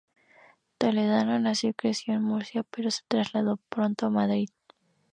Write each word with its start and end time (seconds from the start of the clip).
Toledano 0.79 1.37
nació 1.37 1.69
y 1.69 1.73
creció 1.75 2.15
en 2.15 2.23
Murcia 2.23 2.63
pero 2.71 2.89
se 2.89 3.01
trasladó 3.07 3.57
pronto 3.69 4.07
a 4.07 4.09
Madrid. 4.09 4.49